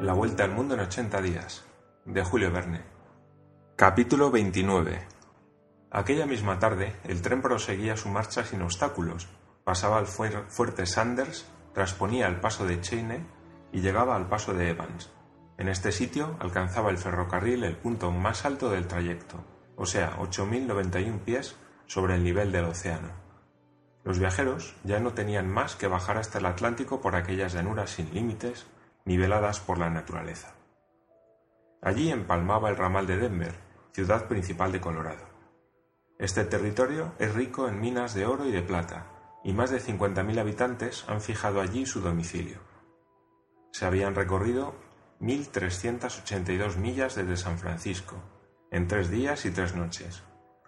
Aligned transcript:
La 0.00 0.14
vuelta 0.14 0.44
al 0.44 0.52
mundo 0.52 0.72
en 0.72 0.80
80 0.80 1.20
días, 1.20 1.62
de 2.06 2.24
Julio 2.24 2.50
Verne. 2.50 2.80
Capítulo 3.76 4.30
29. 4.30 5.06
Aquella 5.90 6.24
misma 6.24 6.58
tarde, 6.58 6.96
el 7.04 7.20
tren 7.20 7.42
proseguía 7.42 7.98
su 7.98 8.08
marcha 8.08 8.42
sin 8.42 8.62
obstáculos, 8.62 9.28
pasaba 9.62 9.98
el 9.98 10.06
fuerte 10.06 10.86
Sanders, 10.86 11.44
trasponía 11.74 12.28
el 12.28 12.40
paso 12.40 12.66
de 12.66 12.80
Cheine 12.80 13.26
y 13.72 13.82
llegaba 13.82 14.16
al 14.16 14.26
paso 14.26 14.54
de 14.54 14.70
Evans. 14.70 15.10
En 15.58 15.68
este 15.68 15.92
sitio 15.92 16.34
alcanzaba 16.40 16.88
el 16.88 16.96
ferrocarril 16.96 17.62
el 17.64 17.76
punto 17.76 18.10
más 18.10 18.46
alto 18.46 18.70
del 18.70 18.86
trayecto, 18.86 19.44
o 19.76 19.84
sea, 19.84 20.16
8.091 20.16 21.18
pies 21.18 21.56
sobre 21.84 22.14
el 22.14 22.24
nivel 22.24 22.52
del 22.52 22.64
océano. 22.64 23.10
Los 24.02 24.18
viajeros 24.18 24.76
ya 24.82 24.98
no 24.98 25.12
tenían 25.12 25.46
más 25.46 25.76
que 25.76 25.88
bajar 25.88 26.16
hasta 26.16 26.38
el 26.38 26.46
Atlántico 26.46 27.02
por 27.02 27.16
aquellas 27.16 27.52
llanuras 27.52 27.90
sin 27.90 28.14
límites, 28.14 28.66
niveladas 29.04 29.60
por 29.60 29.78
la 29.78 29.90
naturaleza. 29.90 30.54
Allí 31.82 32.10
empalmaba 32.10 32.68
el 32.68 32.76
ramal 32.76 33.06
de 33.06 33.16
Denver, 33.16 33.54
ciudad 33.92 34.28
principal 34.28 34.72
de 34.72 34.80
Colorado. 34.80 35.26
Este 36.18 36.44
territorio 36.44 37.14
es 37.18 37.34
rico 37.34 37.68
en 37.68 37.80
minas 37.80 38.14
de 38.14 38.26
oro 38.26 38.46
y 38.46 38.52
de 38.52 38.62
plata, 38.62 39.06
y 39.42 39.54
más 39.54 39.70
de 39.70 39.80
50.000 39.80 40.38
habitantes 40.38 41.04
han 41.08 41.22
fijado 41.22 41.60
allí 41.60 41.86
su 41.86 42.00
domicilio. 42.02 42.58
Se 43.72 43.86
habían 43.86 44.14
recorrido 44.14 44.74
1.382 45.20 46.76
millas 46.76 47.14
desde 47.14 47.36
San 47.36 47.58
Francisco, 47.58 48.16
en 48.70 48.86
tres 48.86 49.10
días 49.10 49.46
y 49.46 49.50
tres 49.50 49.74
noches. 49.74 50.22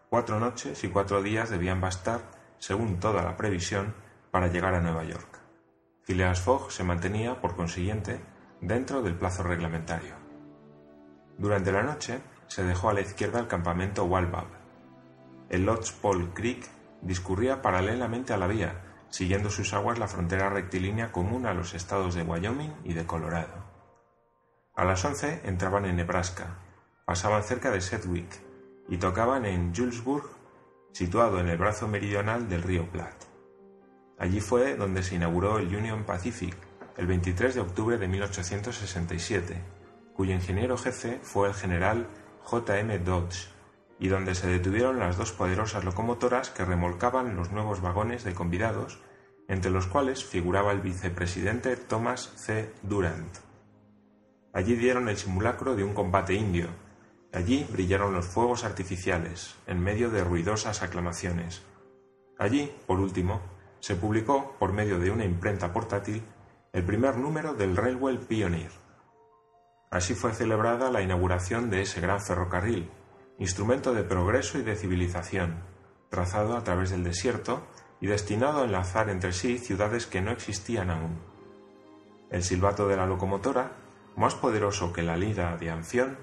Cuatro 0.09 0.41
noches 0.41 0.83
y 0.85 0.89
cuatro 0.89 1.23
días 1.23 1.51
debían 1.51 1.81
bastar, 1.81 2.21
según 2.59 2.99
toda 3.01 3.23
la 3.23 3.37
previsión, 3.37 3.95
para 4.31 4.49
llegar 4.49 4.75
a 4.75 4.81
Nueva 4.81 5.05
York. 5.05 5.42
Phileas 6.05 6.41
Fogg 6.41 6.73
se 6.73 6.83
mantenía, 6.83 7.41
por 7.41 7.55
consiguiente, 7.55 8.21
dentro 8.61 9.03
del 9.03 9.15
plazo 9.15 9.45
reglamentario. 9.45 10.15
Durante 11.39 11.71
la 11.71 11.83
noche 11.83 12.21
se 12.49 12.65
dejó 12.65 12.91
a 12.91 12.93
la 12.93 13.03
izquierda 13.03 13.39
el 13.39 13.47
campamento 13.47 14.05
Walbab. 14.05 14.47
El 15.49 15.65
Lodge 15.65 15.93
Pole 16.01 16.31
Creek 16.35 16.69
discurría 17.03 17.63
paralelamente 17.63 18.33
a 18.33 18.37
la 18.37 18.49
vía, 18.49 19.05
siguiendo 19.11 19.49
sus 19.51 19.75
aguas 19.75 19.99
la 19.99 20.09
frontera 20.09 20.51
rectilínea 20.51 21.13
común 21.13 21.47
a 21.47 21.55
los 21.55 21.75
estados 21.75 22.15
de 22.15 22.23
Wyoming 22.23 22.75
y 22.85 22.95
de 22.95 23.07
Colorado. 23.07 23.65
A 24.75 24.85
las 24.85 25.05
once 25.05 25.41
entraban 25.45 25.85
en 25.85 25.97
Nebraska, 25.97 26.59
pasaban 27.05 27.43
cerca 27.45 27.71
de 27.71 27.81
Sedgwick 27.81 28.41
y 28.89 28.97
tocaban 28.97 29.45
en 29.45 29.75
Julesburg, 29.75 30.29
situado 30.93 31.39
en 31.39 31.49
el 31.49 31.59
brazo 31.59 31.87
meridional 31.87 32.49
del 32.49 32.63
río 32.63 32.91
Platte. 32.91 33.32
Allí 34.23 34.41
fue 34.41 34.77
donde 34.77 35.03
se 35.03 35.17
inauguró 35.17 35.59
el 35.59 35.75
Union 35.75 36.05
Pacific 36.05 36.55
el 36.97 37.09
23 37.09 37.57
de 37.57 37.61
octubre 37.61 37.99
de 37.99 38.07
1867, 38.07 39.57
cuyo 40.15 40.33
ingeniero 40.33 40.79
jefe 40.79 41.19
fue 41.25 41.49
el 41.49 41.55
general 41.55 42.07
J. 42.45 42.79
M. 42.79 43.01
Dodge, 43.01 43.49
y 43.99 44.07
donde 44.07 44.37
se 44.37 44.47
detuvieron 44.47 45.01
las 45.01 45.17
dos 45.17 45.33
poderosas 45.33 45.83
locomotoras 45.83 46.51
que 46.51 46.65
remolcaban 46.65 47.35
los 47.35 47.51
nuevos 47.51 47.81
vagones 47.81 48.23
de 48.23 48.33
convidados, 48.33 49.01
entre 49.49 49.73
los 49.73 49.89
cuales 49.89 50.25
figuraba 50.25 50.71
el 50.71 50.83
vicepresidente 50.83 51.75
Thomas 51.77 52.33
C. 52.37 52.71
Durant. 52.83 53.39
Allí 54.53 54.77
dieron 54.77 55.09
el 55.09 55.17
simulacro 55.17 55.75
de 55.75 55.83
un 55.83 55.95
combate 55.95 56.35
indio, 56.35 56.69
allí 57.33 57.67
brillaron 57.73 58.15
los 58.15 58.27
fuegos 58.27 58.63
artificiales, 58.63 59.57
en 59.67 59.81
medio 59.81 60.11
de 60.11 60.23
ruidosas 60.23 60.81
aclamaciones. 60.81 61.63
Allí, 62.39 62.73
por 62.87 63.01
último, 63.01 63.41
se 63.83 63.97
publicó, 63.97 64.55
por 64.61 64.73
medio 64.73 65.01
de 65.01 65.11
una 65.11 65.25
imprenta 65.25 65.73
portátil, 65.73 66.23
el 66.73 66.85
primer 66.85 67.17
número 67.17 67.53
del 67.53 67.77
Railway 67.77 68.17
Pioneer. 68.17 68.71
Así 69.91 70.15
fue 70.15 70.33
celebrada 70.33 70.89
la 70.89 71.03
inauguración 71.03 71.69
de 71.69 71.83
ese 71.83 72.01
gran 72.01 72.21
ferrocarril, 72.21 72.89
instrumento 73.41 73.93
de 73.93 74.05
progreso 74.05 74.57
y 74.59 74.63
de 74.63 74.77
civilización, 74.77 75.65
trazado 76.11 76.57
a 76.57 76.63
través 76.63 76.91
del 76.91 77.03
desierto 77.03 77.67
y 78.01 78.07
destinado 78.07 78.61
a 78.61 78.67
enlazar 78.67 79.11
entre 79.11 79.33
sí 79.33 79.59
ciudades 79.59 80.07
que 80.07 80.21
no 80.21 80.31
existían 80.31 80.89
aún. 80.89 81.19
El 82.31 82.45
silbato 82.45 82.87
de 82.87 82.97
la 82.97 83.07
locomotora, 83.07 83.73
más 84.15 84.37
poderoso 84.37 84.93
que 84.93 85.03
la 85.03 85.17
lira 85.17 85.57
de 85.57 85.71
Anción, 85.71 86.19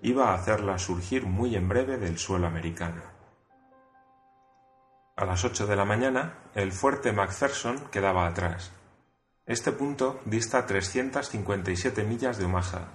iba 0.00 0.30
a 0.30 0.34
hacerla 0.34 0.78
surgir 0.78 1.26
muy 1.26 1.56
en 1.56 1.68
breve 1.68 1.98
del 1.98 2.18
suelo 2.18 2.46
americano. 2.46 3.02
A 5.20 5.26
las 5.26 5.44
ocho 5.44 5.66
de 5.66 5.76
la 5.76 5.84
mañana, 5.84 6.38
el 6.54 6.72
fuerte 6.72 7.12
MacPherson 7.12 7.90
quedaba 7.90 8.26
atrás. 8.26 8.72
Este 9.44 9.70
punto 9.70 10.18
dista 10.24 10.64
357 10.64 12.04
millas 12.04 12.38
de 12.38 12.46
Omaha, 12.46 12.88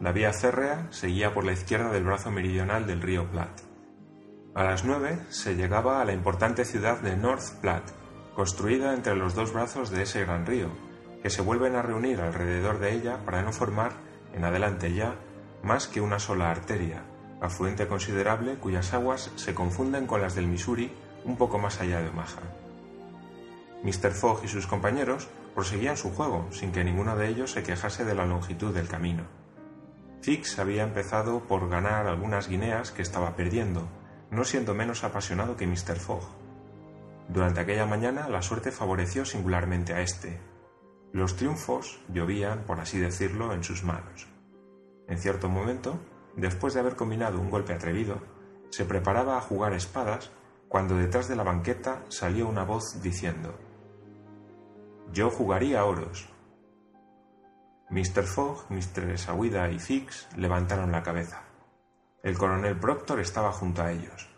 la 0.00 0.10
vía 0.10 0.32
férrea 0.32 0.88
seguía 0.90 1.32
por 1.32 1.44
la 1.44 1.52
izquierda 1.52 1.92
del 1.92 2.02
brazo 2.02 2.32
meridional 2.32 2.88
del 2.88 3.00
río 3.00 3.30
Platte. 3.30 3.62
A 4.56 4.64
las 4.64 4.84
nueve 4.84 5.20
se 5.28 5.54
llegaba 5.54 6.02
a 6.02 6.04
la 6.04 6.12
importante 6.12 6.64
ciudad 6.64 6.98
de 6.98 7.16
North 7.16 7.60
Platte, 7.60 7.92
construida 8.34 8.92
entre 8.92 9.14
los 9.14 9.36
dos 9.36 9.52
brazos 9.52 9.90
de 9.90 10.02
ese 10.02 10.22
gran 10.22 10.44
río, 10.44 10.66
que 11.22 11.30
se 11.30 11.42
vuelven 11.42 11.76
a 11.76 11.82
reunir 11.82 12.22
alrededor 12.22 12.80
de 12.80 12.92
ella 12.92 13.18
para 13.24 13.42
no 13.42 13.52
formar, 13.52 13.92
en 14.34 14.44
adelante 14.44 14.92
ya, 14.92 15.14
más 15.62 15.86
que 15.86 16.00
una 16.00 16.18
sola 16.18 16.50
arteria, 16.50 17.04
afluente 17.40 17.86
considerable 17.86 18.56
cuyas 18.56 18.92
aguas 18.94 19.30
se 19.36 19.54
confunden 19.54 20.08
con 20.08 20.20
las 20.22 20.34
del 20.34 20.48
Missouri 20.48 20.90
un 21.24 21.36
poco 21.36 21.58
más 21.58 21.80
allá 21.80 22.00
de 22.00 22.08
Omaha. 22.08 22.42
Mr. 23.82 24.12
Fogg 24.12 24.44
y 24.44 24.48
sus 24.48 24.66
compañeros 24.66 25.28
proseguían 25.54 25.96
su 25.96 26.14
juego 26.14 26.46
sin 26.50 26.72
que 26.72 26.84
ninguno 26.84 27.16
de 27.16 27.28
ellos 27.28 27.52
se 27.52 27.62
quejase 27.62 28.04
de 28.04 28.14
la 28.14 28.26
longitud 28.26 28.72
del 28.72 28.88
camino. 28.88 29.24
Fix 30.22 30.58
había 30.58 30.84
empezado 30.84 31.40
por 31.40 31.68
ganar 31.68 32.06
algunas 32.06 32.48
guineas 32.48 32.92
que 32.92 33.02
estaba 33.02 33.34
perdiendo, 33.34 33.88
no 34.30 34.44
siendo 34.44 34.72
menos 34.74 35.02
apasionado 35.02 35.56
que 35.56 35.66
Mr. 35.66 35.96
Fogg. 35.96 36.22
Durante 37.28 37.60
aquella 37.60 37.86
mañana 37.86 38.28
la 38.28 38.42
suerte 38.42 38.70
favoreció 38.70 39.24
singularmente 39.24 39.94
a 39.94 40.00
éste. 40.00 40.38
Los 41.12 41.36
triunfos 41.36 42.00
llovían, 42.12 42.60
por 42.64 42.78
así 42.80 42.98
decirlo, 42.98 43.52
en 43.52 43.64
sus 43.64 43.82
manos. 43.82 44.28
En 45.08 45.18
cierto 45.18 45.48
momento, 45.48 45.98
después 46.36 46.74
de 46.74 46.80
haber 46.80 46.96
combinado 46.96 47.40
un 47.40 47.50
golpe 47.50 47.72
atrevido, 47.72 48.20
se 48.70 48.84
preparaba 48.84 49.36
a 49.36 49.42
jugar 49.42 49.74
espadas 49.74 50.30
cuando 50.72 50.96
detrás 50.96 51.28
de 51.28 51.36
la 51.36 51.42
banqueta 51.42 52.02
salió 52.08 52.48
una 52.48 52.64
voz 52.64 53.02
diciendo 53.02 53.58
Yo 55.12 55.28
jugaría 55.28 55.84
oros. 55.84 56.30
Mr. 57.90 58.22
Fogg, 58.22 58.70
Mr. 58.70 59.18
Sawida 59.18 59.70
y 59.70 59.78
Fix 59.78 60.28
levantaron 60.34 60.90
la 60.90 61.02
cabeza. 61.02 61.42
El 62.22 62.38
coronel 62.38 62.80
Proctor 62.80 63.20
estaba 63.20 63.52
junto 63.52 63.82
a 63.82 63.92
ellos. 63.92 64.30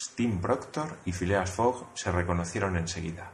Steam 0.00 0.40
Proctor 0.40 0.96
y 1.04 1.12
Phileas 1.12 1.50
Fogg 1.50 1.86
se 1.92 2.10
reconocieron 2.10 2.78
enseguida. 2.78 3.30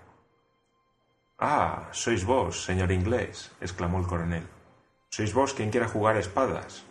Ah, 1.39 1.89
sois 1.93 2.25
vos, 2.25 2.65
señor 2.65 2.91
inglés, 2.91 3.53
exclamó 3.61 4.01
el 4.01 4.09
coronel. 4.09 4.49
Sois 5.09 5.33
vos 5.33 5.55
quien 5.55 5.71
quiere 5.71 5.87
jugar 5.87 6.17
espadas. 6.17 6.85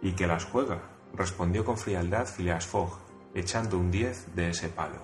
Y 0.00 0.12
que 0.12 0.26
las 0.26 0.46
juega, 0.46 0.80
respondió 1.12 1.66
con 1.66 1.76
frialdad 1.76 2.26
Phileas 2.26 2.66
Fogg, 2.66 3.09
echando 3.34 3.78
un 3.78 3.90
diez 3.90 4.26
de 4.34 4.50
ese 4.50 4.68
palo. 4.68 5.00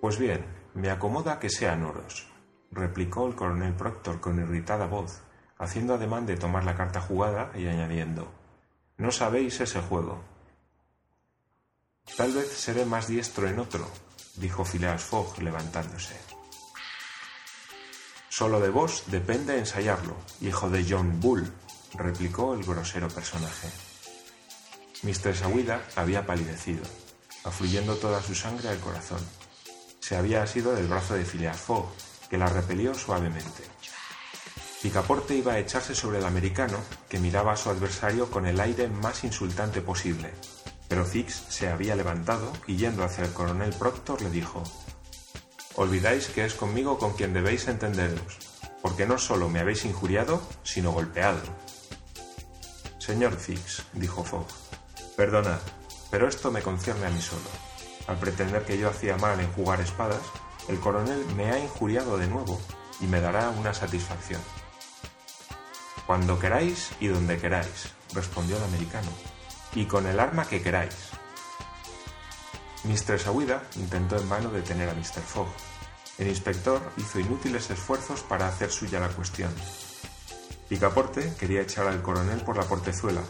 Pues 0.00 0.18
bien, 0.18 0.44
me 0.74 0.90
acomoda 0.90 1.38
que 1.38 1.50
sean 1.50 1.84
oros 1.84 2.28
replicó 2.70 3.26
el 3.26 3.34
coronel 3.34 3.74
Proctor 3.74 4.20
con 4.20 4.38
irritada 4.40 4.86
voz, 4.86 5.20
haciendo 5.58 5.94
ademán 5.94 6.26
de 6.26 6.36
tomar 6.36 6.64
la 6.64 6.76
carta 6.76 7.00
jugada 7.00 7.50
y 7.56 7.66
añadiendo 7.66 8.30
No 8.96 9.10
sabéis 9.10 9.60
ese 9.60 9.80
juego. 9.80 10.22
Tal 12.16 12.32
vez 12.32 12.48
seré 12.48 12.84
más 12.84 13.06
diestro 13.06 13.48
en 13.48 13.58
otro, 13.58 13.86
dijo 14.36 14.64
Phileas 14.64 15.02
Fogg 15.02 15.40
levantándose. 15.42 16.18
Solo 18.28 18.60
de 18.60 18.70
vos 18.70 19.04
depende 19.06 19.58
ensayarlo, 19.58 20.16
hijo 20.40 20.70
de 20.70 20.86
John 20.88 21.20
Bull, 21.20 21.52
replicó 21.94 22.54
el 22.54 22.64
grosero 22.64 23.08
personaje. 23.08 23.87
Mr. 25.02 25.34
Sawida 25.34 25.82
había 25.96 26.26
palidecido, 26.26 26.82
afluyendo 27.44 27.96
toda 27.96 28.22
su 28.22 28.34
sangre 28.34 28.68
al 28.68 28.80
corazón. 28.80 29.20
Se 30.00 30.16
había 30.16 30.42
asido 30.42 30.74
del 30.74 30.88
brazo 30.88 31.14
de 31.14 31.24
Phileas 31.24 31.60
Fogg 31.60 31.88
que 32.28 32.38
la 32.38 32.46
repelió 32.46 32.94
suavemente. 32.94 33.64
Picaporte 34.82 35.34
iba 35.34 35.54
a 35.54 35.58
echarse 35.58 35.94
sobre 35.94 36.18
el 36.18 36.24
americano, 36.24 36.78
que 37.08 37.18
miraba 37.18 37.52
a 37.52 37.56
su 37.56 37.70
adversario 37.70 38.30
con 38.30 38.46
el 38.46 38.60
aire 38.60 38.88
más 38.88 39.24
insultante 39.24 39.80
posible, 39.80 40.32
pero 40.88 41.04
Fix 41.04 41.44
se 41.48 41.68
había 41.68 41.96
levantado 41.96 42.52
y 42.66 42.76
yendo 42.76 43.04
hacia 43.04 43.24
el 43.24 43.32
coronel 43.32 43.74
Proctor 43.74 44.22
le 44.22 44.30
dijo 44.30 44.62
Olvidáis 45.74 46.26
que 46.28 46.44
es 46.44 46.54
conmigo 46.54 46.98
con 46.98 47.12
quien 47.12 47.32
debéis 47.32 47.68
entenderos, 47.68 48.38
porque 48.82 49.06
no 49.06 49.18
solo 49.18 49.48
me 49.48 49.60
habéis 49.60 49.84
injuriado, 49.84 50.42
sino 50.64 50.92
golpeado. 50.92 51.40
Señor 52.98 53.36
Fix, 53.36 53.84
dijo 53.92 54.24
Fogg, 54.24 54.46
perdonad, 55.18 55.58
pero 56.12 56.28
esto 56.28 56.52
me 56.52 56.62
concierne 56.62 57.06
a 57.06 57.10
mí 57.10 57.20
solo. 57.20 57.50
Al 58.06 58.18
pretender 58.18 58.64
que 58.64 58.78
yo 58.78 58.88
hacía 58.88 59.16
mal 59.16 59.40
en 59.40 59.52
jugar 59.52 59.80
espadas, 59.80 60.22
el 60.68 60.78
coronel 60.78 61.26
me 61.34 61.50
ha 61.50 61.58
injuriado 61.58 62.18
de 62.18 62.28
nuevo, 62.28 62.60
y 63.00 63.08
me 63.08 63.20
dará 63.20 63.50
una 63.50 63.74
satisfacción. 63.74 64.40
Cuando 66.06 66.38
queráis 66.38 66.90
y 67.00 67.08
donde 67.08 67.36
queráis, 67.36 67.92
respondió 68.14 68.58
el 68.58 68.62
americano, 68.62 69.10
y 69.74 69.86
con 69.86 70.06
el 70.06 70.20
arma 70.20 70.46
que 70.46 70.62
queráis. 70.62 70.94
Mistress 72.84 73.26
Aguida 73.26 73.64
intentó 73.74 74.18
en 74.18 74.28
vano 74.28 74.52
detener 74.52 74.88
a 74.88 74.94
Mr. 74.94 75.20
Fogg. 75.20 75.48
El 76.18 76.28
inspector 76.28 76.80
hizo 76.96 77.18
inútiles 77.18 77.68
esfuerzos 77.70 78.22
para 78.22 78.46
hacer 78.46 78.70
suya 78.70 79.00
la 79.00 79.08
cuestión. 79.08 79.52
Picaporte 80.68 81.34
quería 81.40 81.62
echar 81.62 81.88
al 81.88 82.02
coronel 82.02 82.40
por 82.42 82.56
la 82.56 82.64
portezuela, 82.64 83.22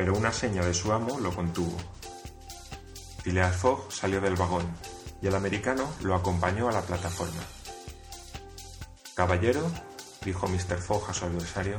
pero 0.00 0.16
una 0.16 0.32
seña 0.32 0.64
de 0.64 0.72
su 0.72 0.90
amo 0.92 1.20
lo 1.20 1.30
contuvo. 1.30 1.76
Phileas 3.22 3.54
Fogg 3.54 3.92
salió 3.92 4.18
del 4.22 4.34
vagón 4.34 4.64
y 5.20 5.26
el 5.26 5.34
americano 5.34 5.92
lo 6.00 6.14
acompañó 6.14 6.70
a 6.70 6.72
la 6.72 6.80
plataforma. 6.80 7.42
Caballero, 9.14 9.60
dijo 10.24 10.48
Mr. 10.48 10.78
Fogg 10.78 11.10
a 11.10 11.12
su 11.12 11.26
adversario, 11.26 11.76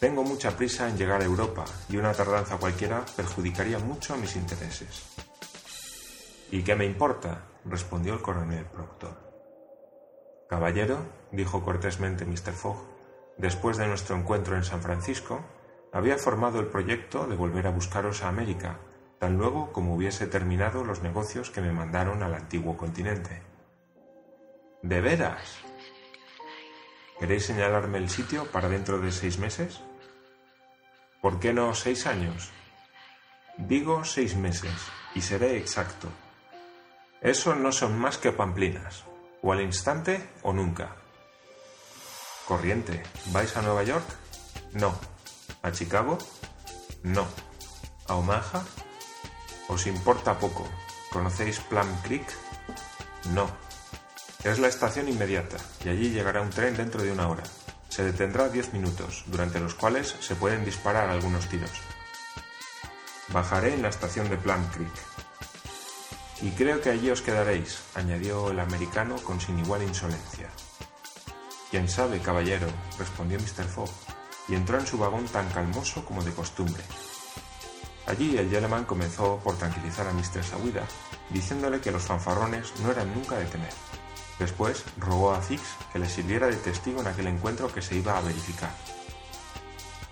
tengo 0.00 0.24
mucha 0.24 0.56
prisa 0.56 0.88
en 0.88 0.98
llegar 0.98 1.22
a 1.22 1.24
Europa 1.24 1.64
y 1.88 1.98
una 1.98 2.12
tardanza 2.12 2.56
cualquiera 2.56 3.04
perjudicaría 3.14 3.78
mucho 3.78 4.14
a 4.14 4.16
mis 4.16 4.34
intereses. 4.34 5.04
¿Y 6.50 6.64
qué 6.64 6.74
me 6.74 6.84
importa? 6.84 7.44
respondió 7.64 8.14
el 8.14 8.22
coronel 8.22 8.64
Proctor. 8.64 9.22
Caballero, 10.48 10.98
dijo 11.30 11.62
cortésmente 11.62 12.24
Mr. 12.24 12.54
Fogg, 12.54 12.78
después 13.38 13.76
de 13.76 13.86
nuestro 13.86 14.16
encuentro 14.16 14.56
en 14.56 14.64
San 14.64 14.82
Francisco, 14.82 15.44
había 15.96 16.18
formado 16.18 16.60
el 16.60 16.66
proyecto 16.66 17.26
de 17.26 17.36
volver 17.36 17.66
a 17.66 17.70
buscaros 17.70 18.22
a 18.22 18.28
América 18.28 18.78
tan 19.18 19.38
luego 19.38 19.72
como 19.72 19.94
hubiese 19.94 20.26
terminado 20.26 20.84
los 20.84 21.00
negocios 21.00 21.48
que 21.48 21.62
me 21.62 21.72
mandaron 21.72 22.22
al 22.22 22.34
antiguo 22.34 22.76
continente. 22.76 23.40
¿De 24.82 25.00
veras? 25.00 25.56
¿Queréis 27.18 27.46
señalarme 27.46 27.96
el 27.96 28.10
sitio 28.10 28.44
para 28.52 28.68
dentro 28.68 28.98
de 28.98 29.10
seis 29.10 29.38
meses? 29.38 29.80
¿Por 31.22 31.40
qué 31.40 31.54
no 31.54 31.74
seis 31.74 32.06
años? 32.06 32.50
Digo 33.56 34.04
seis 34.04 34.36
meses, 34.36 34.74
y 35.14 35.22
seré 35.22 35.56
exacto. 35.56 36.08
Eso 37.22 37.54
no 37.54 37.72
son 37.72 37.98
más 37.98 38.18
que 38.18 38.32
pamplinas, 38.32 39.04
o 39.40 39.50
al 39.50 39.62
instante 39.62 40.28
o 40.42 40.52
nunca. 40.52 40.94
Corriente, 42.46 43.02
¿vais 43.32 43.56
a 43.56 43.62
Nueva 43.62 43.82
York? 43.82 44.04
No. 44.74 45.15
¿A 45.66 45.72
Chicago? 45.72 46.16
No. 47.02 47.26
¿A 48.06 48.14
Omaha? 48.14 48.62
¿Os 49.66 49.88
importa 49.88 50.38
poco? 50.38 50.64
¿Conocéis 51.10 51.58
Plum 51.58 51.88
Creek? 52.04 52.24
No. 53.34 53.50
Es 54.44 54.60
la 54.60 54.68
estación 54.68 55.08
inmediata 55.08 55.56
y 55.84 55.88
allí 55.88 56.10
llegará 56.10 56.40
un 56.40 56.50
tren 56.50 56.76
dentro 56.76 57.02
de 57.02 57.10
una 57.10 57.26
hora. 57.26 57.42
Se 57.88 58.04
detendrá 58.04 58.48
diez 58.48 58.72
minutos, 58.72 59.24
durante 59.26 59.58
los 59.58 59.74
cuales 59.74 60.14
se 60.20 60.36
pueden 60.36 60.64
disparar 60.64 61.10
algunos 61.10 61.48
tiros. 61.48 61.72
Bajaré 63.32 63.74
en 63.74 63.82
la 63.82 63.88
estación 63.88 64.30
de 64.30 64.36
Plum 64.36 64.64
Creek. 64.72 64.94
Y 66.42 66.50
creo 66.52 66.80
que 66.80 66.90
allí 66.90 67.10
os 67.10 67.22
quedaréis, 67.22 67.80
añadió 67.96 68.52
el 68.52 68.60
americano 68.60 69.16
con 69.16 69.40
sin 69.40 69.58
igual 69.58 69.82
insolencia. 69.82 70.48
Quién 71.72 71.88
sabe, 71.88 72.20
caballero, 72.20 72.68
respondió 73.00 73.40
Mr. 73.40 73.64
Fogg, 73.64 73.90
y 74.48 74.54
entró 74.54 74.78
en 74.78 74.86
su 74.86 74.98
vagón 74.98 75.26
tan 75.26 75.48
calmoso 75.50 76.04
como 76.04 76.22
de 76.22 76.32
costumbre, 76.32 76.82
Allí 78.06 78.38
el 78.38 78.48
Yeleman 78.48 78.84
comenzó 78.84 79.40
por 79.42 79.56
tranquilizar 79.56 80.06
a 80.06 80.12
Mr. 80.12 80.44
Sawida, 80.44 80.86
diciéndole 81.30 81.80
que 81.80 81.90
los 81.90 82.04
fanfarrones 82.04 82.72
no 82.80 82.92
eran 82.92 83.12
nunca 83.12 83.36
de 83.36 83.46
temer. 83.46 83.72
Después 84.38 84.84
rogó 84.98 85.32
a 85.32 85.40
Fix 85.40 85.62
que 85.92 85.98
le 85.98 86.08
sirviera 86.08 86.46
de 86.46 86.56
testigo 86.56 87.00
en 87.00 87.08
aquel 87.08 87.26
encuentro 87.26 87.72
que 87.72 87.82
se 87.82 87.96
iba 87.96 88.16
a 88.16 88.20
verificar. 88.20 88.70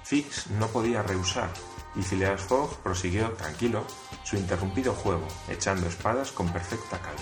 Fix 0.02 0.50
no 0.50 0.66
podía 0.68 1.02
rehusar, 1.02 1.50
y 1.94 2.02
Phileas 2.02 2.40
Fogg 2.40 2.76
prosiguió 2.82 3.30
tranquilo 3.32 3.86
su 4.24 4.36
interrumpido 4.36 4.92
juego, 4.92 5.28
echando 5.48 5.86
espadas 5.86 6.32
con 6.32 6.48
perfecta 6.52 6.98
calma. 6.98 7.20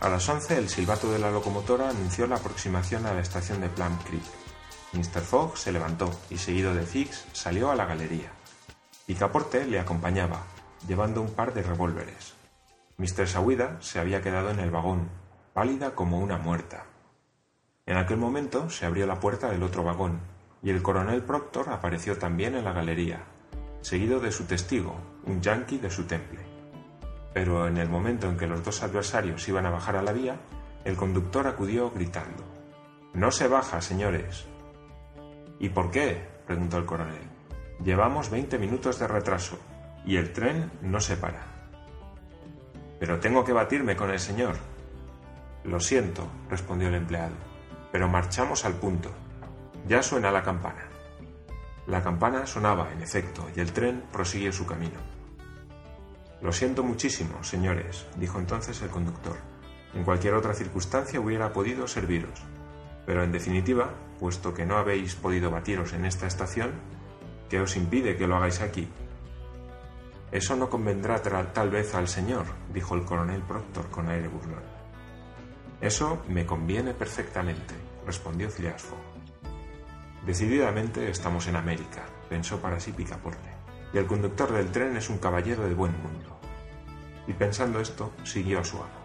A 0.00 0.08
las 0.08 0.28
once 0.28 0.56
el 0.56 0.68
silbato 0.68 1.12
de 1.12 1.18
la 1.18 1.30
locomotora 1.30 1.90
anunció 1.90 2.26
la 2.26 2.36
aproximación 2.36 3.06
a 3.06 3.14
la 3.14 3.20
estación 3.20 3.60
de 3.60 3.68
Plum 3.68 3.96
Creek. 3.98 4.47
Mr. 4.92 5.20
Fogg 5.20 5.58
se 5.58 5.72
levantó 5.72 6.10
y, 6.30 6.38
seguido 6.38 6.74
de 6.74 6.82
Fix, 6.82 7.26
salió 7.32 7.70
a 7.70 7.76
la 7.76 7.84
galería. 7.84 8.30
Picaporte 9.06 9.66
le 9.66 9.78
acompañaba, 9.78 10.42
llevando 10.86 11.20
un 11.20 11.32
par 11.32 11.52
de 11.52 11.62
revólveres. 11.62 12.34
Mr. 12.96 13.28
Sawida 13.28 13.76
se 13.80 14.00
había 14.00 14.22
quedado 14.22 14.50
en 14.50 14.60
el 14.60 14.70
vagón, 14.70 15.08
pálida 15.52 15.94
como 15.94 16.18
una 16.18 16.38
muerta. 16.38 16.84
En 17.86 17.96
aquel 17.96 18.16
momento 18.16 18.70
se 18.70 18.86
abrió 18.86 19.06
la 19.06 19.20
puerta 19.20 19.50
del 19.50 19.62
otro 19.62 19.84
vagón, 19.84 20.20
y 20.62 20.70
el 20.70 20.82
coronel 20.82 21.22
Proctor 21.22 21.68
apareció 21.70 22.18
también 22.18 22.54
en 22.54 22.64
la 22.64 22.72
galería, 22.72 23.24
seguido 23.80 24.20
de 24.20 24.32
su 24.32 24.44
testigo, 24.44 24.96
un 25.24 25.40
yanqui 25.40 25.78
de 25.78 25.90
su 25.90 26.04
temple. 26.04 26.40
Pero 27.32 27.68
en 27.68 27.76
el 27.76 27.88
momento 27.88 28.28
en 28.28 28.36
que 28.36 28.46
los 28.46 28.64
dos 28.64 28.82
adversarios 28.82 29.46
iban 29.48 29.66
a 29.66 29.70
bajar 29.70 29.96
a 29.96 30.02
la 30.02 30.12
vía, 30.12 30.36
el 30.84 30.96
conductor 30.96 31.46
acudió 31.46 31.90
gritando 31.90 32.44
No 33.14 33.30
se 33.30 33.48
baja, 33.48 33.80
señores. 33.80 34.46
¿Y 35.58 35.68
por 35.70 35.90
qué? 35.90 36.26
preguntó 36.46 36.78
el 36.78 36.86
coronel. 36.86 37.22
Llevamos 37.84 38.30
20 38.30 38.58
minutos 38.58 38.98
de 38.98 39.06
retraso 39.06 39.58
y 40.04 40.16
el 40.16 40.32
tren 40.32 40.70
no 40.82 41.00
se 41.00 41.16
para. 41.16 41.44
Pero 42.98 43.20
tengo 43.20 43.44
que 43.44 43.52
batirme 43.52 43.96
con 43.96 44.10
el 44.10 44.18
señor. 44.18 44.56
Lo 45.64 45.80
siento, 45.80 46.26
respondió 46.48 46.88
el 46.88 46.94
empleado, 46.94 47.34
pero 47.92 48.08
marchamos 48.08 48.64
al 48.64 48.74
punto. 48.74 49.10
Ya 49.86 50.02
suena 50.02 50.30
la 50.30 50.42
campana. 50.42 50.88
La 51.86 52.02
campana 52.02 52.46
sonaba, 52.46 52.92
en 52.92 53.02
efecto, 53.02 53.48
y 53.54 53.60
el 53.60 53.72
tren 53.72 54.02
prosiguió 54.12 54.52
su 54.52 54.66
camino. 54.66 54.98
Lo 56.40 56.52
siento 56.52 56.82
muchísimo, 56.84 57.42
señores, 57.42 58.06
dijo 58.16 58.38
entonces 58.38 58.80
el 58.82 58.90
conductor. 58.90 59.36
En 59.94 60.04
cualquier 60.04 60.34
otra 60.34 60.54
circunstancia 60.54 61.20
hubiera 61.20 61.52
podido 61.52 61.88
serviros. 61.88 62.42
Pero 63.08 63.24
en 63.24 63.32
definitiva, 63.32 63.88
puesto 64.20 64.52
que 64.52 64.66
no 64.66 64.76
habéis 64.76 65.16
podido 65.16 65.50
batiros 65.50 65.94
en 65.94 66.04
esta 66.04 66.26
estación, 66.26 66.72
¿Qué 67.48 67.60
os 67.60 67.76
impide 67.76 68.16
que 68.16 68.26
lo 68.26 68.36
hagáis 68.36 68.60
aquí? 68.60 68.86
Eso 70.30 70.54
no 70.54 70.68
convendrá 70.68 71.22
tal 71.22 71.70
vez 71.70 71.94
al 71.94 72.06
señor, 72.06 72.44
dijo 72.74 72.94
el 72.94 73.04
coronel 73.04 73.40
Proctor 73.40 73.88
con 73.88 74.08
aire 74.10 74.28
burlón. 74.28 74.62
Eso 75.80 76.22
me 76.28 76.44
conviene 76.44 76.92
perfectamente, 76.92 77.74
respondió 78.04 78.50
Phileas 78.50 78.84
Decididamente 80.26 81.08
estamos 81.08 81.46
en 81.46 81.56
América, 81.56 82.04
pensó 82.28 82.60
para 82.60 82.78
sí 82.78 82.92
Picaporte, 82.92 83.48
y 83.94 83.96
el 83.96 84.06
conductor 84.06 84.52
del 84.52 84.70
tren 84.70 84.98
es 84.98 85.08
un 85.08 85.16
caballero 85.16 85.66
de 85.66 85.72
buen 85.72 85.92
mundo. 86.02 86.38
Y 87.26 87.32
pensando 87.32 87.80
esto, 87.80 88.12
siguió 88.24 88.60
a 88.60 88.64
su 88.64 88.76
amo. 88.76 88.98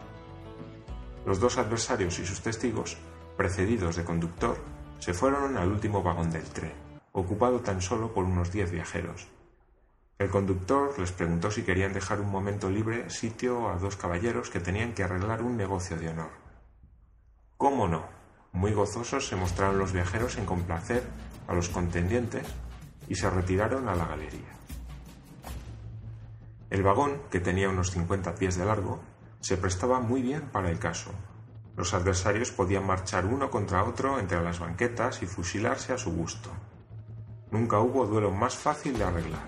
Los 1.25 1.39
dos 1.39 1.57
adversarios 1.57 2.19
y 2.19 2.25
sus 2.25 2.41
testigos, 2.41 2.97
precedidos 3.37 3.95
de 3.95 4.03
conductor, 4.03 4.57
se 4.99 5.13
fueron 5.13 5.57
al 5.57 5.71
último 5.71 6.01
vagón 6.01 6.31
del 6.31 6.43
tren 6.43 6.83
ocupado 7.13 7.61
tan 7.61 7.81
solo 7.81 8.11
por 8.11 8.25
unos 8.25 8.51
diez 8.51 8.71
viajeros. 8.71 9.27
El 10.17 10.29
conductor 10.29 10.97
les 10.99 11.11
preguntó 11.11 11.51
si 11.51 11.63
querían 11.63 11.93
dejar 11.93 12.19
un 12.19 12.29
momento 12.29 12.69
libre 12.69 13.09
sitio 13.09 13.69
a 13.69 13.77
dos 13.77 13.95
caballeros 13.95 14.49
que 14.49 14.59
tenían 14.59 14.93
que 14.93 15.03
arreglar 15.03 15.43
un 15.43 15.55
negocio 15.55 15.95
de 15.97 16.09
honor. 16.09 16.31
¿Cómo 17.57 17.87
no? 17.87 18.05
Muy 18.51 18.73
gozosos 18.73 19.27
se 19.27 19.35
mostraron 19.35 19.77
los 19.77 19.93
viajeros 19.93 20.37
en 20.37 20.45
complacer 20.45 21.03
a 21.47 21.53
los 21.53 21.69
contendientes 21.69 22.47
y 23.07 23.15
se 23.15 23.29
retiraron 23.29 23.87
a 23.87 23.95
la 23.95 24.07
galería. 24.07 24.49
El 26.69 26.81
vagón, 26.81 27.21
que 27.29 27.39
tenía 27.39 27.69
unos 27.69 27.91
cincuenta 27.91 28.33
pies 28.33 28.57
de 28.57 28.65
largo, 28.65 29.01
se 29.39 29.57
prestaba 29.57 29.99
muy 29.99 30.23
bien 30.23 30.41
para 30.51 30.71
el 30.71 30.79
caso. 30.79 31.11
Los 31.75 31.93
adversarios 31.93 32.51
podían 32.51 32.85
marchar 32.85 33.25
uno 33.25 33.49
contra 33.49 33.83
otro 33.83 34.19
entre 34.19 34.43
las 34.43 34.59
banquetas 34.59 35.23
y 35.23 35.25
fusilarse 35.25 35.93
a 35.93 35.97
su 35.97 36.11
gusto. 36.11 36.51
Nunca 37.51 37.79
hubo 37.79 38.05
duelo 38.05 38.31
más 38.31 38.55
fácil 38.55 38.97
de 38.97 39.03
arreglar. 39.03 39.47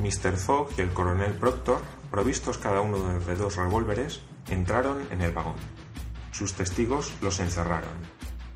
Mr. 0.00 0.36
Fogg 0.36 0.70
y 0.76 0.82
el 0.82 0.92
coronel 0.92 1.32
Proctor, 1.32 1.80
provistos 2.10 2.58
cada 2.58 2.80
uno 2.80 3.18
de 3.20 3.36
dos 3.36 3.56
revólveres, 3.56 4.22
entraron 4.48 5.06
en 5.10 5.22
el 5.22 5.32
vagón. 5.32 5.56
Sus 6.32 6.54
testigos 6.54 7.12
los 7.22 7.40
encerraron. 7.40 7.94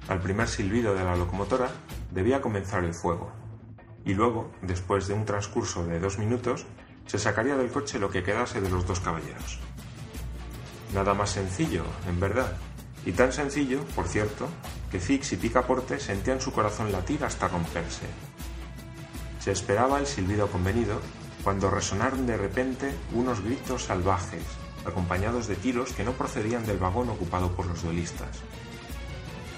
Al 0.08 0.20
primer 0.20 0.48
silbido 0.48 0.94
de 0.94 1.04
la 1.04 1.16
locomotora 1.16 1.70
debía 2.10 2.40
comenzar 2.40 2.84
el 2.84 2.94
fuego, 2.94 3.30
y 4.04 4.14
luego, 4.14 4.50
después 4.62 5.06
de 5.06 5.14
un 5.14 5.24
transcurso 5.24 5.84
de 5.84 6.00
dos 6.00 6.18
minutos, 6.18 6.66
se 7.06 7.18
sacaría 7.18 7.56
del 7.56 7.70
coche 7.70 7.98
lo 7.98 8.10
que 8.10 8.22
quedase 8.22 8.60
de 8.60 8.70
los 8.70 8.86
dos 8.86 9.00
caballeros. 9.00 9.60
Nada 10.94 11.14
más 11.14 11.30
sencillo, 11.30 11.84
en 12.08 12.18
verdad, 12.18 12.56
y 13.04 13.12
tan 13.12 13.32
sencillo, 13.32 13.84
por 13.94 14.08
cierto, 14.08 14.48
que 14.90 15.00
Fix 15.00 15.32
y 15.32 15.36
Picaporte 15.36 16.00
sentían 16.00 16.40
su 16.40 16.52
corazón 16.52 16.92
latir 16.92 17.24
hasta 17.24 17.48
romperse. 17.48 18.06
Se 19.40 19.52
esperaba 19.52 19.98
el 19.98 20.06
silbido 20.06 20.48
convenido 20.48 21.00
cuando 21.44 21.70
resonaron 21.70 22.26
de 22.26 22.36
repente 22.36 22.92
unos 23.14 23.42
gritos 23.42 23.84
salvajes, 23.84 24.42
acompañados 24.84 25.46
de 25.46 25.56
tiros 25.56 25.92
que 25.92 26.04
no 26.04 26.12
procedían 26.12 26.66
del 26.66 26.78
vagón 26.78 27.08
ocupado 27.10 27.52
por 27.52 27.66
los 27.66 27.82
duelistas. 27.82 28.38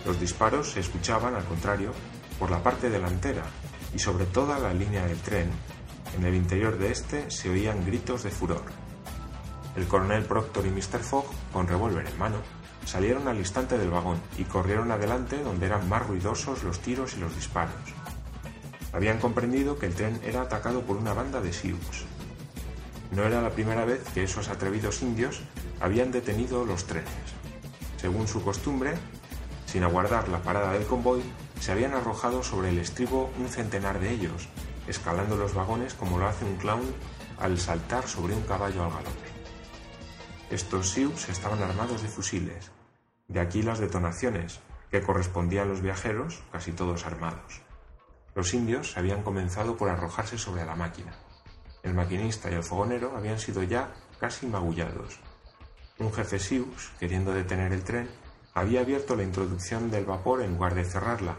Los 0.04 0.20
disparos 0.20 0.72
se 0.72 0.80
escuchaban, 0.80 1.34
al 1.34 1.44
contrario, 1.44 1.92
por 2.38 2.50
la 2.50 2.62
parte 2.62 2.90
delantera 2.90 3.44
y 3.94 3.98
sobre 3.98 4.26
toda 4.26 4.58
la 4.58 4.72
línea 4.72 5.06
del 5.06 5.18
tren. 5.18 5.50
En 6.16 6.24
el 6.24 6.34
interior 6.34 6.78
de 6.78 6.90
este 6.90 7.30
se 7.30 7.50
oían 7.50 7.84
gritos 7.84 8.22
de 8.22 8.30
furor. 8.30 8.79
El 9.80 9.88
coronel 9.88 10.26
Proctor 10.26 10.66
y 10.66 10.70
Mr. 10.70 11.00
Fogg, 11.00 11.24
con 11.54 11.66
revólver 11.66 12.06
en 12.06 12.18
mano, 12.18 12.36
salieron 12.84 13.26
al 13.28 13.38
instante 13.38 13.78
del 13.78 13.88
vagón 13.88 14.20
y 14.36 14.44
corrieron 14.44 14.90
adelante 14.90 15.42
donde 15.42 15.64
eran 15.64 15.88
más 15.88 16.06
ruidosos 16.06 16.62
los 16.64 16.80
tiros 16.80 17.14
y 17.14 17.20
los 17.20 17.34
disparos. 17.34 17.72
Habían 18.92 19.18
comprendido 19.18 19.78
que 19.78 19.86
el 19.86 19.94
tren 19.94 20.20
era 20.22 20.42
atacado 20.42 20.82
por 20.82 20.98
una 20.98 21.14
banda 21.14 21.40
de 21.40 21.54
Sioux. 21.54 21.80
No 23.10 23.22
era 23.22 23.40
la 23.40 23.52
primera 23.52 23.86
vez 23.86 24.02
que 24.12 24.22
esos 24.22 24.50
atrevidos 24.50 25.00
indios 25.00 25.40
habían 25.80 26.12
detenido 26.12 26.66
los 26.66 26.84
trenes. 26.84 27.08
Según 27.96 28.28
su 28.28 28.44
costumbre, 28.44 28.92
sin 29.64 29.82
aguardar 29.82 30.28
la 30.28 30.42
parada 30.42 30.74
del 30.74 30.84
convoy, 30.84 31.22
se 31.58 31.72
habían 31.72 31.94
arrojado 31.94 32.42
sobre 32.42 32.68
el 32.68 32.76
estribo 32.76 33.30
un 33.38 33.48
centenar 33.48 33.98
de 33.98 34.10
ellos, 34.10 34.46
escalando 34.86 35.36
los 35.36 35.54
vagones 35.54 35.94
como 35.94 36.18
lo 36.18 36.26
hace 36.28 36.44
un 36.44 36.56
clown 36.56 36.94
al 37.38 37.58
saltar 37.58 38.06
sobre 38.06 38.34
un 38.34 38.42
caballo 38.42 38.84
al 38.84 38.90
galope. 38.90 39.39
Estos 40.50 40.90
Sioux 40.90 41.28
estaban 41.28 41.62
armados 41.62 42.02
de 42.02 42.08
fusiles, 42.08 42.72
de 43.28 43.38
aquí 43.38 43.62
las 43.62 43.78
detonaciones, 43.78 44.58
que 44.90 45.00
correspondían 45.00 45.66
a 45.66 45.70
los 45.70 45.80
viajeros, 45.80 46.42
casi 46.50 46.72
todos 46.72 47.06
armados. 47.06 47.62
Los 48.34 48.52
indios 48.52 48.96
habían 48.96 49.22
comenzado 49.22 49.76
por 49.76 49.88
arrojarse 49.88 50.38
sobre 50.38 50.64
la 50.64 50.74
máquina. 50.74 51.14
El 51.84 51.94
maquinista 51.94 52.50
y 52.50 52.54
el 52.54 52.64
fogonero 52.64 53.16
habían 53.16 53.38
sido 53.38 53.62
ya 53.62 53.92
casi 54.18 54.46
magullados. 54.46 55.20
Un 56.00 56.12
jefe 56.12 56.40
Sioux, 56.40 56.90
queriendo 56.98 57.32
detener 57.32 57.72
el 57.72 57.84
tren, 57.84 58.10
había 58.52 58.80
abierto 58.80 59.14
la 59.14 59.22
introducción 59.22 59.88
del 59.88 60.04
vapor 60.04 60.42
en 60.42 60.54
lugar 60.54 60.74
de 60.74 60.84
cerrarla, 60.84 61.36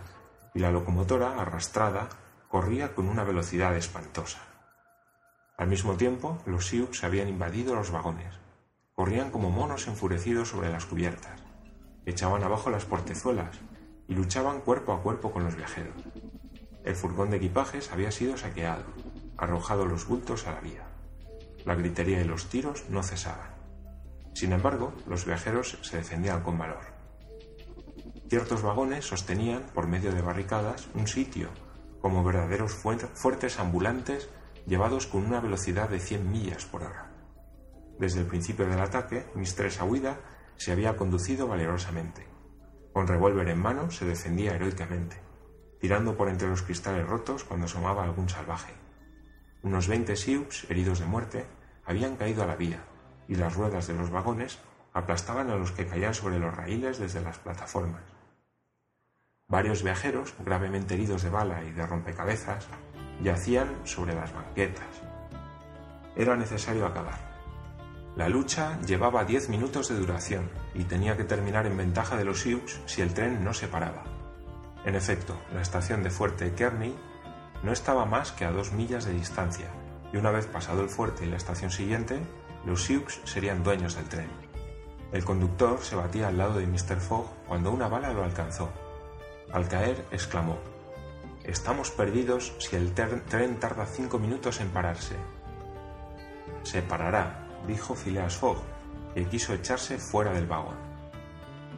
y 0.54 0.60
la 0.60 0.72
locomotora, 0.72 1.42
arrastrada, 1.42 2.08
corría 2.48 2.96
con 2.96 3.10
una 3.10 3.26
velocidad 3.26 3.76
espantosa. 3.76 4.40
Al 5.58 5.68
mismo 5.68 5.96
tiempo, 5.98 6.42
los 6.46 6.68
Sioux 6.68 7.04
habían 7.04 7.28
invadido 7.28 7.76
los 7.76 7.92
vagones. 7.92 8.41
Corrían 9.02 9.32
como 9.32 9.50
monos 9.50 9.88
enfurecidos 9.88 10.50
sobre 10.50 10.72
las 10.72 10.86
cubiertas, 10.86 11.42
echaban 12.06 12.44
abajo 12.44 12.70
las 12.70 12.86
portezuelas 12.86 13.58
y 14.08 14.14
luchaban 14.14 14.62
cuerpo 14.62 14.94
a 14.94 15.02
cuerpo 15.02 15.32
con 15.32 15.44
los 15.44 15.56
viajeros. 15.56 15.96
El 16.84 16.96
furgón 16.96 17.32
de 17.32 17.38
equipajes 17.38 17.92
había 17.92 18.12
sido 18.12 18.38
saqueado, 18.38 18.84
arrojado 19.38 19.88
los 19.88 20.06
bultos 20.08 20.46
a 20.46 20.52
la 20.52 20.62
vía. 20.62 20.84
La 21.66 21.74
gritería 21.74 22.22
y 22.22 22.26
los 22.26 22.48
tiros 22.50 22.92
no 22.92 23.02
cesaban. 23.02 23.50
Sin 24.36 24.52
embargo, 24.52 24.94
los 25.08 25.26
viajeros 25.26 25.80
se 25.82 25.98
defendían 25.98 26.44
con 26.44 26.60
valor. 26.60 26.84
Ciertos 28.30 28.62
vagones 28.62 29.06
sostenían, 29.06 29.64
por 29.74 29.88
medio 29.88 30.12
de 30.12 30.22
barricadas, 30.22 30.88
un 30.94 31.08
sitio, 31.08 31.50
como 32.02 32.24
verdaderos 32.24 32.74
fuertes 32.74 33.58
ambulantes 33.58 34.30
llevados 34.68 35.08
con 35.08 35.26
una 35.26 35.40
velocidad 35.40 35.90
de 35.90 36.00
100 36.00 36.32
millas 36.32 36.66
por 36.66 36.84
hora. 36.84 37.11
Desde 38.02 38.22
el 38.22 38.26
principio 38.26 38.66
del 38.66 38.80
ataque, 38.80 39.28
Mistress 39.36 39.80
Aguida 39.80 40.18
se 40.58 40.72
había 40.72 40.98
conducido 40.98 41.48
valerosamente. 41.48 42.26
Con 42.94 43.06
revólver 43.06 43.48
en 43.48 43.60
mano 43.60 43.92
se 43.92 44.06
defendía 44.06 44.56
heroicamente, 44.56 45.22
tirando 45.80 46.18
por 46.18 46.28
entre 46.28 46.48
los 46.48 46.64
cristales 46.64 47.06
rotos 47.06 47.44
cuando 47.44 47.68
asomaba 47.68 48.04
algún 48.04 48.28
salvaje. 48.28 48.74
Unos 49.62 49.88
veinte 49.88 50.16
Sioux, 50.16 50.66
heridos 50.68 50.98
de 50.98 51.06
muerte, 51.06 51.46
habían 51.86 52.16
caído 52.16 52.42
a 52.42 52.48
la 52.48 52.56
vía, 52.56 52.84
y 53.28 53.36
las 53.36 53.54
ruedas 53.54 53.86
de 53.86 53.94
los 53.94 54.10
vagones 54.10 54.58
aplastaban 54.94 55.52
a 55.52 55.56
los 55.56 55.72
que 55.72 55.86
caían 55.86 56.16
sobre 56.16 56.40
los 56.40 56.58
raíles 56.58 56.98
desde 56.98 57.22
las 57.22 57.38
plataformas. 57.38 58.02
Varios 59.48 59.84
viajeros, 59.84 60.34
gravemente 60.44 60.96
heridos 60.96 61.22
de 61.22 61.30
bala 61.30 61.64
y 61.64 61.72
de 61.72 61.86
rompecabezas, 61.86 62.68
yacían 63.22 63.86
sobre 63.86 64.16
las 64.16 64.34
banquetas. 64.34 65.04
Era 66.16 66.36
necesario 66.36 66.88
acabar. 66.88 67.31
La 68.16 68.28
lucha 68.28 68.78
llevaba 68.82 69.24
diez 69.24 69.48
minutos 69.48 69.88
de 69.88 69.96
duración 69.96 70.50
y 70.74 70.84
tenía 70.84 71.16
que 71.16 71.24
terminar 71.24 71.66
en 71.66 71.78
ventaja 71.78 72.18
de 72.18 72.26
los 72.26 72.42
Sioux 72.42 72.82
si 72.86 73.02
el 73.02 73.14
tren 73.14 73.44
no 73.44 73.54
se 73.54 73.68
paraba. 73.68 74.04
En 74.84 74.96
efecto, 74.96 75.38
la 75.54 75.62
estación 75.62 76.04
de 76.04 76.10
Fuerte 76.10 76.54
Kearney 76.54 76.94
no 77.64 77.72
estaba 77.72 78.06
más 78.06 78.32
que 78.32 78.44
a 78.44 78.52
dos 78.52 78.74
millas 78.74 79.06
de 79.06 79.14
distancia, 79.14 79.68
y 80.12 80.18
una 80.18 80.32
vez 80.32 80.46
pasado 80.46 80.82
el 80.82 80.90
fuerte 80.90 81.26
y 81.26 81.30
la 81.30 81.38
estación 81.38 81.72
siguiente, 81.72 82.20
los 82.66 82.84
Sioux 82.84 83.22
serían 83.24 83.64
dueños 83.64 83.96
del 83.96 84.10
tren. 84.10 84.30
El 85.12 85.24
conductor 85.24 85.80
se 85.82 85.96
batía 85.96 86.28
al 86.28 86.38
lado 86.38 86.60
de 86.60 86.68
Mr. 86.68 87.00
Fogg 87.00 87.28
cuando 87.48 87.72
una 87.72 87.88
bala 87.88 88.14
lo 88.14 88.24
alcanzó. 88.24 88.72
Al 89.52 89.68
caer, 89.68 90.06
exclamó, 90.12 90.58
Estamos 91.44 91.92
perdidos 91.92 92.54
si 92.60 92.76
el 92.76 92.94
tren 92.94 93.60
tarda 93.60 93.86
cinco 93.86 94.20
minutos 94.20 94.60
en 94.62 94.70
pararse. 94.70 95.16
Se 96.64 96.82
parará, 96.82 97.41
dijo 97.68 97.96
Phileas 97.96 98.36
Fogg, 98.36 98.58
que 99.14 99.26
quiso 99.26 99.54
echarse 99.54 99.98
fuera 99.98 100.34
del 100.34 100.48
vagón. 100.48 100.76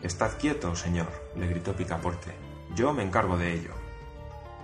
Estad 0.01 0.37
quieto, 0.37 0.75
señor, 0.75 1.07
le 1.35 1.47
gritó 1.47 1.73
Picaporte. 1.73 2.31
Yo 2.75 2.93
me 2.93 3.03
encargo 3.03 3.37
de 3.37 3.53
ello. 3.53 3.71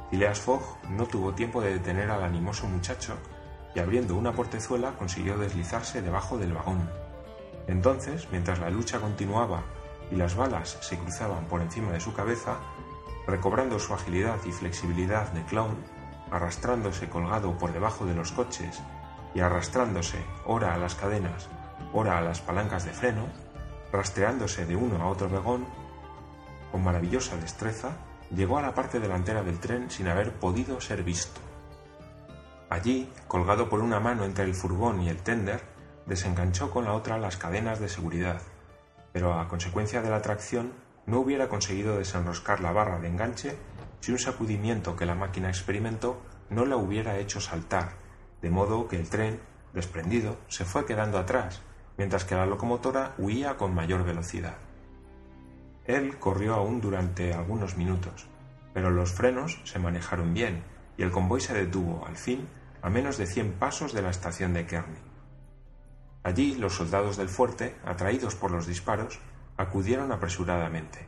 Phileas 0.09 0.39
Fogg 0.39 0.61
no 0.89 1.05
tuvo 1.05 1.33
tiempo 1.33 1.61
de 1.61 1.73
detener 1.73 2.09
al 2.09 2.23
animoso 2.23 2.67
muchacho 2.67 3.15
y 3.75 3.79
abriendo 3.79 4.15
una 4.15 4.33
portezuela 4.33 4.93
consiguió 4.97 5.37
deslizarse 5.37 6.01
debajo 6.01 6.37
del 6.37 6.53
vagón. 6.53 6.89
Entonces, 7.67 8.27
mientras 8.31 8.59
la 8.59 8.69
lucha 8.69 8.99
continuaba 8.99 9.63
y 10.11 10.15
las 10.15 10.35
balas 10.35 10.77
se 10.81 10.97
cruzaban 10.97 11.45
por 11.45 11.61
encima 11.61 11.91
de 11.91 11.99
su 11.99 12.13
cabeza, 12.13 12.57
recobrando 13.27 13.77
su 13.77 13.93
agilidad 13.93 14.37
y 14.45 14.51
flexibilidad 14.51 15.31
de 15.33 15.43
clown, 15.43 15.77
arrastrándose 16.31 17.09
colgado 17.09 17.57
por 17.57 17.71
debajo 17.71 18.05
de 18.05 18.15
los 18.15 18.31
coches 18.31 18.81
y 19.33 19.39
arrastrándose 19.41 20.23
ora 20.45 20.73
a 20.73 20.77
las 20.77 20.95
cadenas, 20.95 21.49
ora 21.93 22.17
a 22.17 22.21
las 22.21 22.41
palancas 22.41 22.85
de 22.85 22.91
freno, 22.91 23.27
rastreándose 23.91 24.65
de 24.65 24.75
uno 24.75 25.01
a 25.01 25.07
otro 25.07 25.29
vagón, 25.29 25.65
con 26.71 26.83
maravillosa 26.83 27.37
destreza, 27.37 27.91
llegó 28.35 28.57
a 28.57 28.61
la 28.61 28.73
parte 28.73 28.99
delantera 28.99 29.43
del 29.43 29.59
tren 29.59 29.89
sin 29.89 30.07
haber 30.07 30.33
podido 30.33 30.79
ser 30.81 31.03
visto. 31.03 31.41
Allí, 32.69 33.11
colgado 33.27 33.69
por 33.69 33.79
una 33.79 33.99
mano 33.99 34.25
entre 34.25 34.43
el 34.43 34.53
furgón 34.53 35.01
y 35.01 35.09
el 35.09 35.17
tender, 35.17 35.63
desenganchó 36.05 36.69
con 36.69 36.85
la 36.85 36.93
otra 36.93 37.17
las 37.17 37.37
cadenas 37.37 37.79
de 37.79 37.89
seguridad, 37.89 38.41
pero 39.11 39.33
a 39.33 39.47
consecuencia 39.47 40.01
de 40.01 40.09
la 40.09 40.21
tracción 40.21 40.73
no 41.07 41.19
hubiera 41.19 41.49
conseguido 41.49 41.97
desenroscar 41.97 42.59
la 42.61 42.71
barra 42.71 42.99
de 42.99 43.07
enganche 43.07 43.57
si 43.99 44.11
un 44.11 44.19
sacudimiento 44.19 44.95
que 44.95 45.07
la 45.07 45.15
máquina 45.15 45.49
experimentó 45.49 46.21
no 46.51 46.65
la 46.65 46.77
hubiera 46.77 47.17
hecho 47.17 47.41
saltar 47.41 48.08
de 48.41 48.49
modo 48.49 48.87
que 48.87 48.97
el 48.97 49.09
tren, 49.09 49.39
desprendido, 49.73 50.37
se 50.47 50.65
fue 50.65 50.85
quedando 50.85 51.17
atrás, 51.17 51.61
mientras 51.97 52.25
que 52.25 52.35
la 52.35 52.45
locomotora 52.45 53.13
huía 53.17 53.57
con 53.57 53.75
mayor 53.75 54.03
velocidad. 54.03 54.55
Él 55.85 56.17
corrió 56.17 56.55
aún 56.55 56.81
durante 56.81 57.33
algunos 57.33 57.75
minutos, 57.75 58.27
pero 58.73 58.89
los 58.89 59.11
frenos 59.11 59.59
se 59.65 59.79
manejaron 59.79 60.33
bien 60.33 60.63
y 60.97 61.03
el 61.03 61.11
convoy 61.11 61.41
se 61.41 61.53
detuvo, 61.53 62.05
al 62.05 62.15
fin, 62.15 62.47
a 62.81 62.89
menos 62.89 63.17
de 63.17 63.25
cien 63.25 63.53
pasos 63.53 63.93
de 63.93 64.01
la 64.01 64.09
estación 64.09 64.53
de 64.53 64.65
Kearney. 64.65 65.01
Allí 66.23 66.55
los 66.55 66.75
soldados 66.75 67.17
del 67.17 67.29
fuerte, 67.29 67.75
atraídos 67.85 68.35
por 68.35 68.51
los 68.51 68.67
disparos, 68.67 69.19
acudieron 69.57 70.11
apresuradamente. 70.11 71.07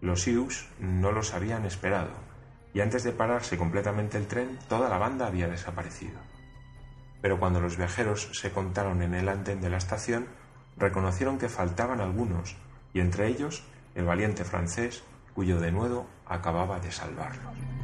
Los 0.00 0.22
Sioux 0.22 0.68
no 0.78 1.10
los 1.10 1.34
habían 1.34 1.64
esperado, 1.64 2.10
y 2.74 2.80
antes 2.80 3.02
de 3.02 3.12
pararse 3.12 3.56
completamente 3.56 4.18
el 4.18 4.26
tren, 4.26 4.58
toda 4.68 4.88
la 4.88 4.98
banda 4.98 5.26
había 5.26 5.48
desaparecido 5.48 6.18
pero 7.20 7.38
cuando 7.38 7.60
los 7.60 7.76
viajeros 7.76 8.30
se 8.32 8.52
contaron 8.52 9.02
en 9.02 9.14
el 9.14 9.28
andén 9.28 9.60
de 9.60 9.70
la 9.70 9.78
estación, 9.78 10.26
reconocieron 10.76 11.38
que 11.38 11.48
faltaban 11.48 12.00
algunos, 12.00 12.56
y 12.94 13.00
entre 13.00 13.28
ellos 13.28 13.64
el 13.94 14.04
valiente 14.04 14.44
francés, 14.44 15.02
cuyo 15.34 15.60
denuedo 15.60 16.06
acababa 16.26 16.80
de 16.80 16.92
salvarlos. 16.92 17.77